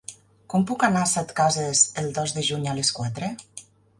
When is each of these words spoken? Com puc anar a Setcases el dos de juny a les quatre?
Com 0.53 0.63
puc 0.71 0.85
anar 0.87 1.03
a 1.07 1.09
Setcases 1.11 1.83
el 2.03 2.09
dos 2.17 2.35
de 2.39 2.47
juny 2.49 2.67
a 2.71 2.75
les 2.81 2.93
quatre? 3.01 3.33